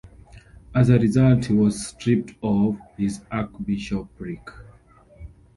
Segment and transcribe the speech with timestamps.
[0.73, 4.41] As a result, he was stripped of his archbishopric.